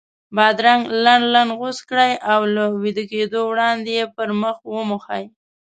[0.35, 5.23] بادرنګ لنډ لنډ غوڅ کړئ او له ویده کېدو وړاندې یې پر مخ وموښئ.